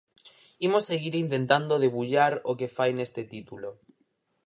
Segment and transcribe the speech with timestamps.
[0.67, 3.69] Imos seguir intentando debullar o que fai neste título.